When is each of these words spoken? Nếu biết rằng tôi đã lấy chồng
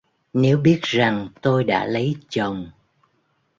Nếu 0.33 0.57
biết 0.57 0.79
rằng 0.81 1.29
tôi 1.41 1.63
đã 1.63 1.85
lấy 1.85 2.15
chồng 2.29 2.71